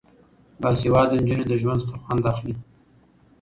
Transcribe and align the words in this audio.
باسواده 0.61 1.15
نجونې 1.23 1.45
له 1.51 1.55
ژوند 1.61 1.81
څخه 1.85 1.97
خوند 2.03 2.23
اخلي. 2.31 2.53